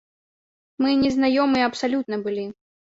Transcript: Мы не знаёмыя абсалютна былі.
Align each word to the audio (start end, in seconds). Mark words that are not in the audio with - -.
Мы 0.83 0.95
не 1.03 1.13
знаёмыя 1.19 1.71
абсалютна 1.71 2.15
былі. 2.27 2.53